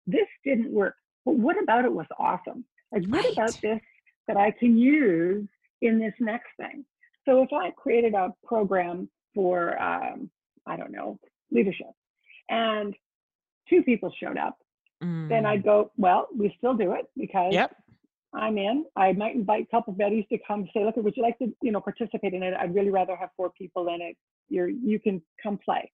[0.08, 2.64] this didn't work, but what about it was awesome?
[2.92, 3.82] Like, what about this
[4.28, 5.48] that I can use
[5.82, 6.86] in this next thing?
[7.28, 10.30] So if I created a program for, um,
[10.66, 11.20] I don't know,
[11.52, 11.88] leadership,
[12.50, 12.96] and
[13.70, 14.58] two people showed up,
[15.02, 15.46] then Mm.
[15.46, 17.76] I'd go, well, we still do it because Yep.
[18.34, 18.86] I'm in.
[18.96, 21.54] I might invite a couple of buddies to come say, look, would you like to,
[21.62, 22.54] you know, participate in it?
[22.54, 24.18] I'd really rather have four people in it.
[24.50, 25.92] You're, you can come play,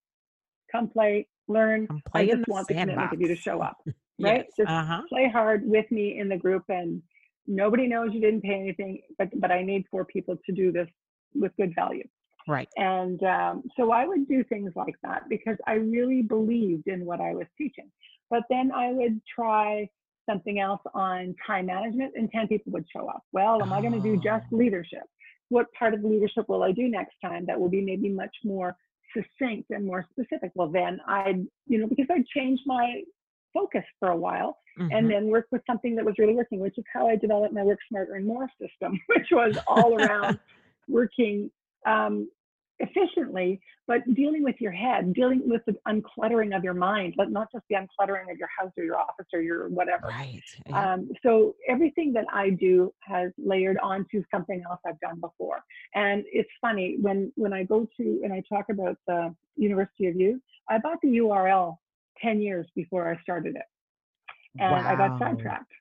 [0.71, 1.87] come play, learn.
[1.87, 3.77] Come I play in just the want the commitment of you to show up,
[4.19, 4.45] right?
[4.45, 4.45] Yes.
[4.57, 5.01] Just Uh-huh.
[5.09, 7.01] play hard with me in the group and
[7.47, 10.87] nobody knows you didn't pay anything, but, but I need four people to do this
[11.33, 12.07] with good value.
[12.47, 12.69] Right.
[12.77, 17.19] And um, so I would do things like that because I really believed in what
[17.21, 17.91] I was teaching.
[18.29, 19.89] But then I would try
[20.29, 23.23] something else on time management, and 10 people would show up.
[23.33, 24.57] Well, am I going to do just Oh.
[24.57, 25.03] leadership?
[25.49, 28.77] What part of leadership will I do next time that will be maybe much more
[29.15, 30.51] succinct and more specific?
[30.55, 33.03] Well, then I'd, you know, because I'd change my
[33.53, 34.89] focus for a while Mhm.
[34.93, 37.63] and then work with something that was really working, which is how I developed my
[37.63, 40.39] Work Smart Earn More system, which was all around
[40.87, 41.51] working
[41.85, 42.27] um,
[42.79, 47.51] efficiently, but dealing with your head, dealing with the uncluttering of your mind, but not
[47.51, 50.07] just the uncluttering of your house or your office or your whatever.
[50.07, 50.41] right.
[50.67, 50.93] Yeah.
[50.93, 55.63] Um, so everything that I do has layered onto something else I've done before.
[55.93, 60.15] And it's funny when when I go to and I talk about the University of
[60.15, 61.77] You, I bought the URL
[62.21, 63.65] 10 years before I started it
[64.59, 65.71] and I got sidetracked.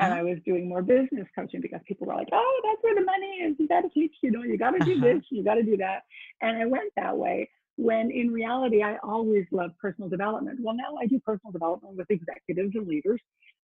[0.00, 0.16] And Oh.
[0.16, 3.26] I was doing more business coaching because people were like, "Oh, that's where the money
[3.44, 3.56] is.
[3.58, 4.14] You got to teach.
[4.22, 5.14] You know, you got to do Uh-huh.
[5.14, 5.24] this.
[5.30, 6.02] You got to do that."
[6.40, 7.50] And I went that way.
[7.76, 10.60] When in reality, I always loved personal development.
[10.60, 13.20] Well, now I do personal development with executives and leaders,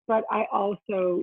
[0.08, 1.22] but I also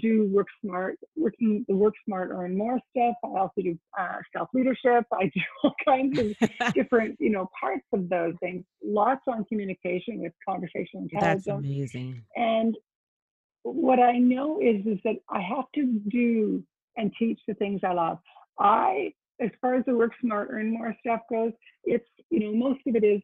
[0.00, 3.14] do work smart, working the work smart, earn more stuff.
[3.24, 5.04] I also do uh, self leadership.
[5.12, 8.64] I do all kinds of different, you know, parts of those things.
[8.84, 11.66] Lots on communication with conversational That's intelligence.
[11.66, 12.22] amazing.
[12.36, 12.76] And
[13.64, 16.62] what I know is is that I have to do
[16.96, 18.18] and teach the things I love.
[18.58, 21.52] I, as far as the work smart, earn more stuff goes,
[21.84, 23.20] it's you know most of it is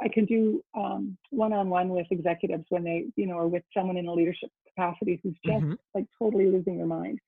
[0.00, 4.06] I can do um, one-on-one with executives when they you know are with someone in
[4.06, 5.78] a leadership capacity who's just Mhm.
[5.94, 7.18] like totally losing their mind.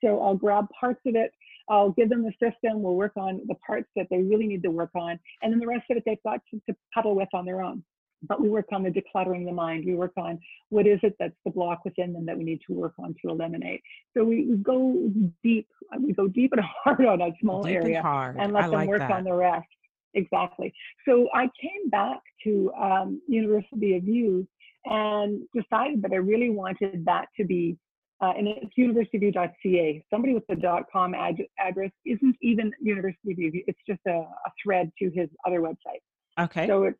[0.00, 1.32] So I'll grab parts of it.
[1.68, 2.82] I'll give them the system.
[2.82, 5.66] We'll work on the parts that they really need to work on, and then the
[5.66, 7.84] rest of it they've got to, to puddle with on their own
[8.22, 9.84] but we work on the decluttering the mind.
[9.84, 10.38] We work on
[10.70, 13.30] what is it that's the block within them that we need to work on to
[13.30, 13.82] eliminate.
[14.16, 15.10] So we, we go
[15.42, 15.66] deep,
[16.00, 18.36] we go deep and hard on a small Deep area hard.
[18.38, 19.10] and let I them like work that.
[19.10, 19.66] on the rest.
[20.14, 20.72] Exactly.
[21.08, 24.46] So I came back to um, University of You
[24.84, 27.78] and decided that I really wanted that to be,
[28.20, 30.04] uh, and it's universityofyou.ca.
[30.10, 30.56] Somebody with the
[30.92, 33.64] .com ad- address isn't even University of You.
[33.66, 36.02] It's just a, a thread to his other website.
[36.38, 36.66] Okay.
[36.66, 36.98] So it's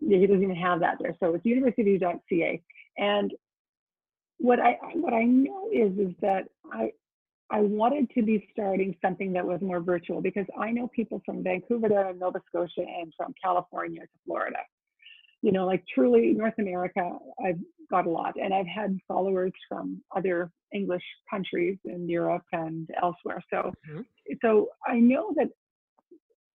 [0.00, 1.16] he doesn't even have that there.
[1.20, 2.62] So it's university.ca.
[2.98, 3.32] And
[4.38, 6.92] what I what I know is is that I
[7.50, 11.42] I wanted to be starting something that was more virtual because I know people from
[11.42, 14.58] Vancouver to Nova Scotia and from California to Florida.
[15.42, 18.34] You know, like truly North America, I've got a lot.
[18.40, 23.42] And I've had followers from other English countries in Europe and elsewhere.
[23.52, 24.06] So Mhm.
[24.42, 25.50] so I know that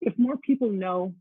[0.02, 1.14] if more people know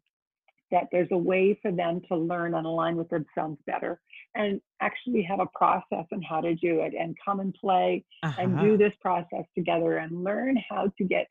[0.70, 4.00] that there's a way for them to learn and align with themselves better
[4.34, 8.52] and actually have a process on how to do it and come and play and
[8.54, 8.64] Uh-huh.
[8.64, 11.26] do this process together and learn how to get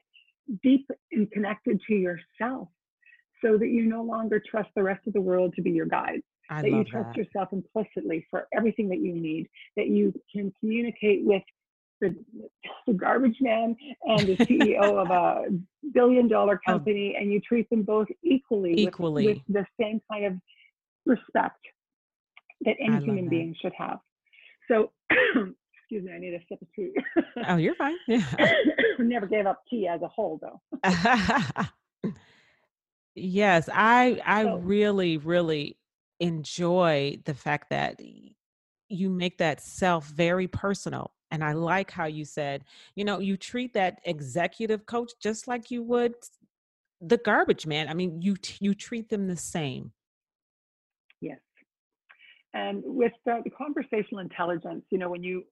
[0.64, 2.68] deep and connected to yourself
[3.44, 6.22] so that you no longer trust the rest of the world to be your guide
[6.50, 7.18] I that you trust that.
[7.18, 9.48] yourself implicitly for everything that you need,
[9.78, 11.44] that you can communicate with
[12.02, 12.16] the,
[12.88, 15.46] the garbage man and the CEO of a
[15.94, 20.34] billion dollar company, and you treat them both equally, with- With, the same kind of
[21.06, 21.60] respect
[22.66, 23.30] that any human that.
[23.30, 24.00] being should have.
[24.70, 26.92] So, excuse me, I need a sip of tea.
[27.48, 27.96] Oh, you're fine.
[28.08, 28.26] Yeah.
[29.00, 30.60] Never gave up tea as a whole, though.
[33.16, 35.78] yes, I I So- really really
[36.20, 38.00] enjoy the fact that
[38.90, 41.12] you make that self very personal.
[41.32, 42.64] And I like how you said,
[42.96, 46.16] you know, you treat that executive coach just like you would
[47.02, 47.88] the garbage man.
[47.88, 49.92] I mean, you you treat them the same.
[51.22, 51.40] Yes.
[52.54, 55.44] And with the, the conversational intelligence, you know, when you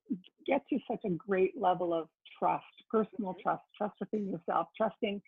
[0.45, 2.09] get to such a great level of
[2.39, 5.21] trust, personal trust, trust within yourself, trusting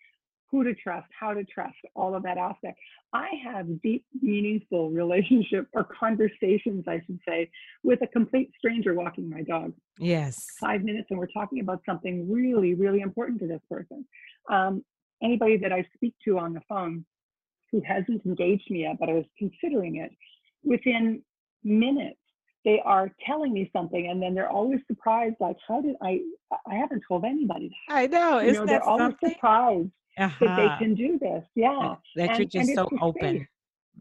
[0.50, 2.78] who to trust, how to trust, all of that aspect.
[3.12, 7.50] I have deep, meaningful relationship or conversations, I should say,
[7.84, 9.72] with a complete stranger walking my dog.
[9.98, 10.44] Yes.
[10.60, 14.04] Five minutes, and we're talking about something really, really important to this person.
[14.50, 14.84] Um,
[15.22, 17.04] anybody that I speak to on the phone
[17.70, 20.10] who hasn't engaged me yet, but I was considering it,
[20.64, 21.22] within
[21.62, 22.16] minutes,
[22.64, 26.20] they are telling me something, and then they're always surprised, like, how did I?
[26.66, 27.94] I haven't told anybody that.
[27.94, 28.40] I know.
[28.40, 29.30] You Isn't know, they're always something?
[30.28, 30.78] Surprised that they Uh-huh.
[30.78, 31.44] can do this.
[31.54, 33.36] Yeah, That you're and- and just so open.
[33.36, 33.46] space.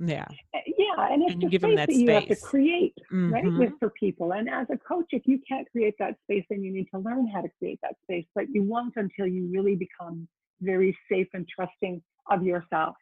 [0.01, 0.25] Yeah.
[0.53, 3.43] Uh, yeah, and it's And the give space that that, you have to create, right,
[3.43, 3.59] Mhm.
[3.59, 4.31] with for people.
[4.33, 7.27] And as a coach, if you can't create that space, then you need to learn
[7.27, 8.25] how to create that space.
[8.33, 10.27] But you won't until you really become
[10.61, 12.95] very safe and trusting of yourself.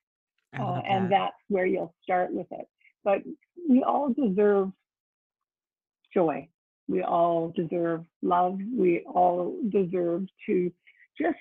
[0.58, 1.10] Uh, and that.
[1.10, 2.67] that's where you'll start with it.
[3.03, 3.21] But
[3.69, 4.71] we all deserve
[6.13, 6.47] joy.
[6.88, 8.60] We all deserve love.
[8.75, 10.71] We all deserve to
[11.19, 11.38] just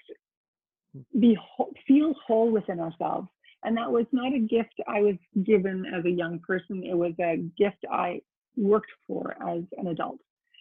[1.19, 3.29] be whole, feel whole within ourselves.
[3.65, 6.85] And that was not a gift I was given as a young person.
[6.85, 8.21] It was a gift I
[8.57, 10.19] worked for as an adult.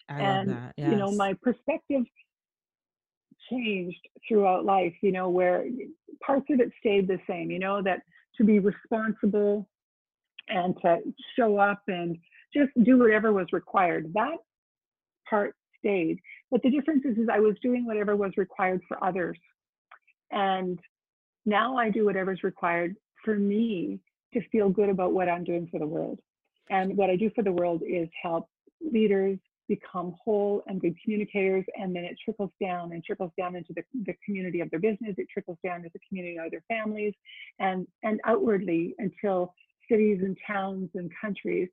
[0.10, 0.74] I love and that.
[0.78, 2.04] you know, my perspective
[3.50, 4.94] changed throughout life.
[5.02, 5.66] You know, where
[6.26, 7.52] parts of it stayed the same.
[7.52, 8.02] You know that
[8.38, 9.68] to be responsible
[10.50, 11.00] and to
[11.38, 12.18] show up and
[12.54, 14.12] just do whatever was required.
[14.14, 14.38] That
[15.30, 16.20] part stayed.
[16.52, 19.38] But the difference is, is I was doing whatever was required for others.
[20.36, 20.80] And
[21.46, 24.00] now I do whatever's required for me
[24.34, 26.20] to feel good about what I'm doing for the world.
[26.70, 28.48] And what I do for the world is help
[28.82, 31.66] leaders become whole and good communicators.
[31.76, 35.16] And then it trickles down and trickles down into the, the community of their business.
[35.18, 37.14] It trickles down to the community of their families
[37.58, 39.54] and, and outwardly until
[39.90, 41.70] cities and towns and countries,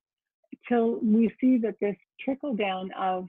[0.68, 3.28] till we see that this trickle down of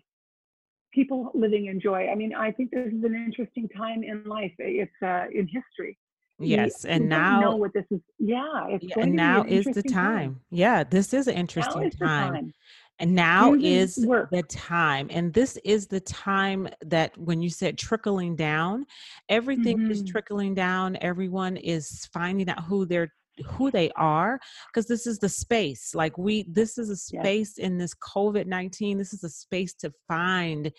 [0.94, 2.08] people living in joy.
[2.10, 4.54] I mean, I think this is an interesting time in life.
[4.60, 5.98] It's uh, in history.
[6.40, 6.84] Yes.
[6.84, 8.00] we And don't now know what this is.
[8.20, 10.42] Yeah, it's Yeah, and now an is the interesting time.
[10.50, 12.34] Yeah, this is an interesting is time.
[12.34, 12.54] time.
[13.00, 14.30] And now is work.
[14.30, 15.08] the time.
[15.10, 18.86] And this is the time that when you said trickling down,
[19.30, 20.08] everything is Mhm.
[20.08, 20.98] trickling down.
[21.02, 23.12] Everyone is finding out who they're
[23.46, 24.40] who they are
[24.72, 29.14] because this is the space like we this is a space in this covid-19 this
[29.14, 30.72] is a space to find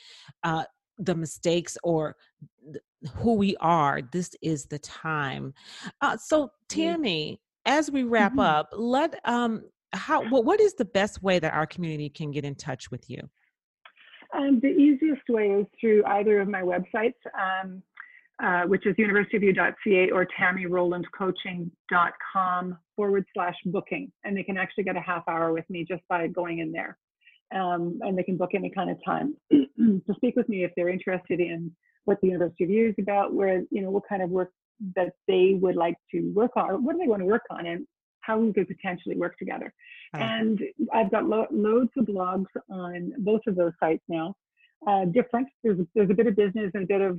[0.45, 0.65] uh
[0.99, 2.15] the mistakes or
[2.73, 2.83] th-
[3.17, 5.53] who we are this is the time.
[6.01, 8.45] Uh so tammy as we wrap Mhm.
[8.45, 9.63] up let um
[9.93, 13.09] how what, what is the best way that our community can get in touch with
[13.11, 13.29] you?
[14.37, 17.83] Um, the easiest way is through either of my websites, um,
[18.43, 24.11] uh, which is universityofyou.ca or tammyrowlandcoaching.com forward slash booking.
[24.25, 26.99] And they can actually get a half hour with me just by going in there.
[27.55, 30.89] Um, and they can book any kind of time to speak with me if they're
[30.89, 31.71] interested in
[32.05, 34.51] what the University of You is about, where, you know, what kind of work
[34.97, 37.67] that they would like to work on, or what do they want to work on,
[37.67, 37.87] and
[38.21, 39.73] how we could potentially work together.
[40.13, 40.61] Like And
[40.93, 44.35] I've got lo- loads of blogs on both of those sites now.
[44.87, 45.49] Uh, different.
[45.63, 47.19] There's there's a bit of business and a bit of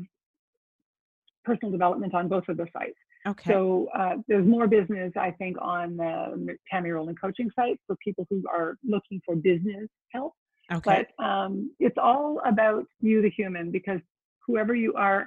[1.45, 2.97] personal development on both of the sites.
[3.27, 7.95] okay So uh, there's more business, I think, on the Tammy Rowland coaching site for
[8.03, 10.33] people who are looking for business help.
[10.77, 14.01] okay But um, it's all about you, the human, because
[14.45, 15.21] whoever you are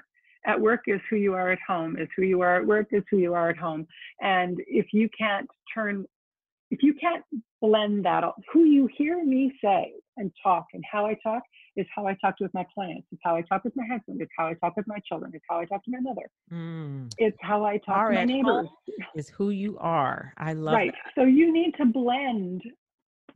[0.47, 3.03] at work is who you are at home, is who you are at work, is
[3.11, 3.87] who you are at home.
[4.21, 6.05] And if you can't turn,
[6.71, 7.25] if you can't
[7.61, 11.43] blend that, all- who you hear me say and talk and how I talk
[11.79, 14.31] is how I talk with my clients, it's how I talk with my husband, it's
[14.37, 17.37] how I talk with my children, it's how I talk to my mother, Mm, it's
[17.41, 18.69] how I talk to my neighbors.
[19.15, 20.93] is who you are i love Right.
[20.93, 22.63] that So you need to blend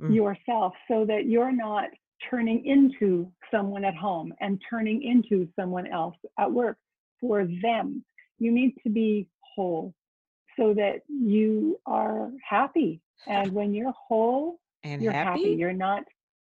[0.00, 0.14] Mm.
[0.14, 1.88] yourself so that you're not
[2.30, 6.78] turning into someone at home and turning into someone else at work
[7.20, 8.04] for them.
[8.38, 9.92] You need to be whole
[10.58, 13.00] so that you are happy.
[13.26, 15.28] And when you're whole, and you're happy.
[15.42, 15.50] happy.
[15.60, 16.02] You're not.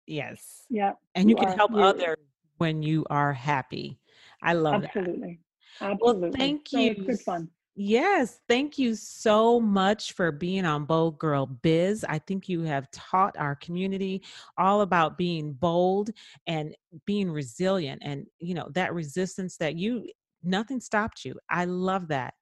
[0.09, 0.65] Yes.
[0.71, 0.93] Yeah.
[1.15, 2.17] And you, can are- help others
[2.57, 4.01] when you are happy.
[4.43, 4.97] I love that.
[4.97, 5.41] Absolutely.
[5.81, 6.39] Absolutely.
[6.39, 7.51] thank So you good fun.
[7.81, 12.05] Yes, thank you so much for being on Bold Girl Biz.
[12.09, 14.25] I think you have taught our community
[14.57, 16.11] all about being bold
[16.49, 16.75] and
[17.07, 20.05] being resilient and you know that resistance that you
[20.43, 21.39] nothing stopped you.
[21.49, 22.35] I love that.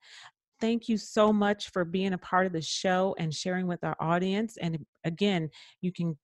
[0.58, 3.96] Thank you so much for being a part of the show and sharing with our
[4.00, 5.50] audience and again,
[5.82, 6.16] you can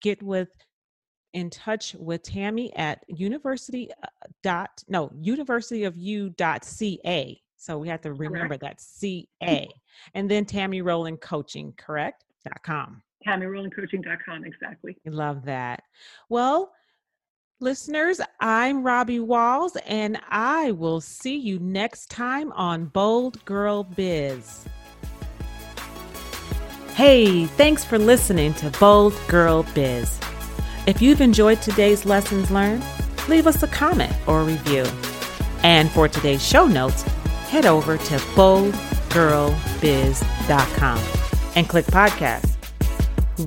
[0.00, 0.48] get with
[1.34, 4.06] in touch with Tammy at university uh,
[4.42, 7.40] dot no university of you dot ca.
[7.56, 9.68] So we have to remember that CA.
[10.14, 12.24] And then Tammy Rowland Coaching, correct?
[12.44, 13.02] Dot com.
[13.22, 14.96] Tammy Rowland Coaching dot com Exactly.
[15.06, 15.82] I love that.
[16.28, 16.72] Well,
[17.60, 24.66] listeners, I'm Robbie Walls, and I will see you next time on Bold Girl Biz.
[26.94, 30.20] Hey, thanks for listening to Bold Girl Biz.
[30.86, 32.84] If you've enjoyed today's lessons learned,
[33.26, 34.84] leave us a comment or review.
[35.62, 37.00] And for today's show notes,
[37.48, 40.98] head over to boldgirlbiz.com
[41.56, 42.50] and click podcast.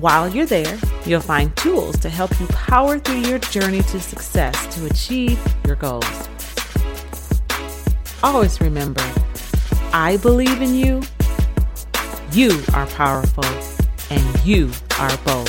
[0.00, 0.76] While you're there,
[1.06, 5.76] you'll find tools to help you power through your journey to success to achieve your
[5.76, 6.28] goals.
[8.20, 9.04] Always remember,
[9.92, 11.02] I believe in you,
[12.32, 13.44] you are powerful,
[14.10, 15.48] and you are bold.